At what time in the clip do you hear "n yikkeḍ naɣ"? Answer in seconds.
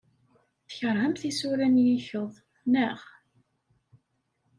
1.67-2.99